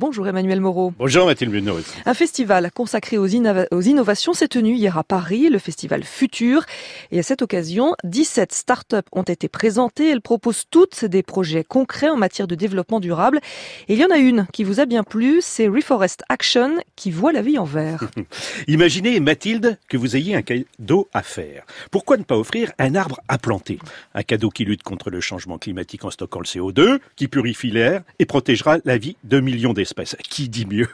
[0.00, 0.92] Bonjour Emmanuel Moreau.
[0.96, 1.82] Bonjour Mathilde Munoz.
[2.06, 6.64] Un festival consacré aux, innovations s'est tenu hier à Paris, le festival Futur.
[7.10, 10.08] Et à cette occasion, 17 startups ont été présentées.
[10.08, 13.40] Elles proposent toutes des projets concrets en matière de développement durable.
[13.88, 17.10] Et il y en a une qui vous a bien plu, c'est Reforest Action qui
[17.10, 18.04] voit la vie en vert.
[18.68, 21.64] Imaginez Mathilde que vous ayez un cadeau à faire.
[21.90, 23.80] Pourquoi ne pas offrir un arbre à planter?
[24.14, 28.04] Un cadeau qui lutte contre le changement climatique en stockant le CO2, qui purifie l'air
[28.20, 29.87] et protégera la vie de millions d'espèces
[30.28, 30.88] qui dit mieux?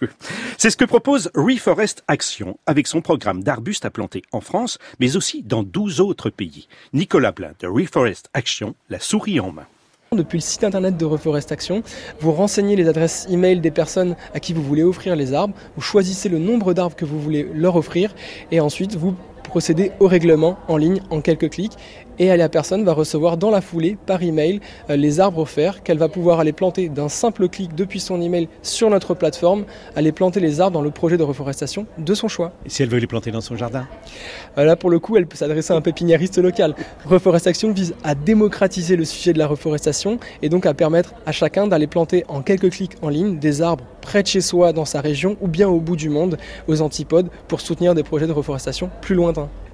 [0.58, 5.16] C'est ce que propose Reforest Action avec son programme d'arbustes à planter en France, mais
[5.16, 6.68] aussi dans 12 autres pays.
[6.92, 9.66] Nicolas Blin de Reforest Action, la souris en main
[10.12, 11.82] depuis le site internet de Reforest Action.
[12.20, 15.82] Vous renseignez les adresses e-mail des personnes à qui vous voulez offrir les arbres, vous
[15.82, 18.14] choisissez le nombre d'arbres que vous voulez leur offrir
[18.52, 21.76] et ensuite vous procéder au règlement en ligne en quelques clics
[22.18, 25.98] et la personne va recevoir dans la foulée par email euh, les arbres offerts qu'elle
[25.98, 29.64] va pouvoir aller planter d'un simple clic depuis son email sur notre plateforme,
[29.96, 32.52] aller planter les arbres dans le projet de reforestation de son choix.
[32.66, 33.86] Et si elle veut les planter dans son jardin?
[34.58, 36.74] Euh, Là pour le coup elle peut s'adresser à un pépiniériste local.
[37.04, 41.66] Reforestation vise à démocratiser le sujet de la reforestation et donc à permettre à chacun
[41.66, 45.00] d'aller planter en quelques clics en ligne des arbres près de chez soi dans sa
[45.00, 46.36] région ou bien au bout du monde
[46.68, 49.14] aux antipodes pour soutenir des projets de reforestation plus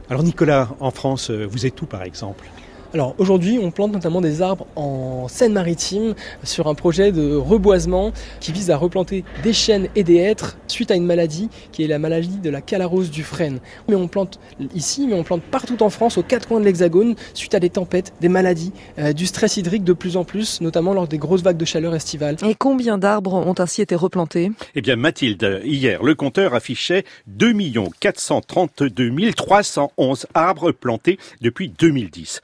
[0.09, 2.45] Alors Nicolas, en France, euh, vous êtes où par exemple?
[2.93, 8.51] Alors aujourd'hui, on plante notamment des arbres en Seine-Maritime sur un projet de reboisement qui
[8.51, 12.01] vise à replanter des chênes et des hêtres suite à une maladie qui est la
[12.01, 13.61] maladie de la calarose du frêne.
[13.89, 14.41] Mais on plante
[14.75, 17.71] ici, mais on plante partout en France, aux quatre coins de l'Hexagone, suite à des
[17.71, 21.43] tempêtes, des maladies, euh, du stress hydrique de plus en plus, notamment lors des grosses
[21.43, 22.37] vagues de chaleur estivale.
[22.45, 24.51] Et combien d'arbres ont ainsi été replantés?
[24.75, 27.53] Eh bien Mathilde, hier, le compteur affichait 2
[28.01, 32.41] 432 311 arbres plantés depuis 2010.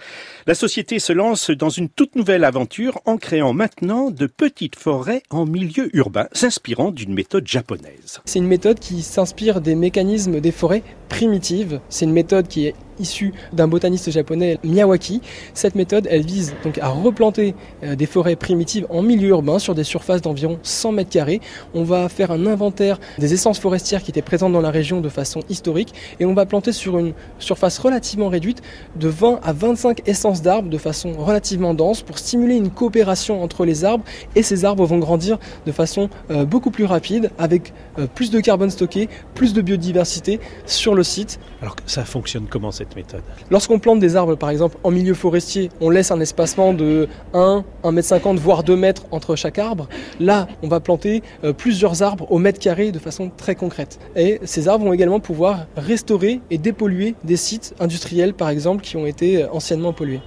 [0.49, 5.25] La société se lance dans une toute nouvelle aventure en créant maintenant de petites forêts
[5.29, 8.21] en milieu urbain, s'inspirant d'une méthode japonaise.
[8.27, 11.81] C'est une méthode qui s'inspire des mécanismes des forêts primitives.
[11.89, 15.21] C'est une méthode qui est issue d'un botaniste japonais Miyawaki.
[15.55, 19.75] Cette méthode, elle vise donc à replanter euh, des forêts primitives en milieu urbain sur
[19.75, 21.41] des surfaces d'environ 100 mètres carrés.
[21.75, 25.09] On va faire un inventaire des essences forestières qui étaient présentes dans la région de
[25.09, 28.63] façon historique et on va planter sur une surface relativement réduite
[28.97, 33.65] de 20 à 25 essences d'arbres de façon relativement dense pour stimuler une coopération entre
[33.65, 34.05] les arbres
[34.35, 38.41] et ces arbres vont grandir de façon euh, beaucoup plus rapide avec euh, plus de
[38.41, 41.39] carbone stocké, plus de biodiversité sur le site.
[41.63, 45.71] Alors ça fonctionne comment cette méthode Lorsqu'on plante des arbres par exemple en milieu forestier,
[45.81, 49.89] on laisse un espacement de 1, 1m50 voire 2 mètres entre chaque arbre.
[50.21, 53.99] Là, on va planter euh, plusieurs arbres au mètre carré de façon très concrète.
[54.15, 58.97] Et ces arbres vont également pouvoir restaurer et dépolluer des sites industriels par exemple qui
[58.97, 60.21] ont été euh, anciennement pollués.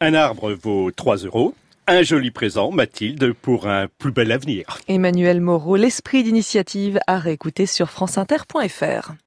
[0.00, 1.54] Un arbre vaut 3 euros.
[1.86, 4.78] Un joli présent, Mathilde, pour un plus bel avenir.
[4.88, 9.14] Emmanuel Moreau, l'esprit d'initiative à réécouter sur franceinter.fr.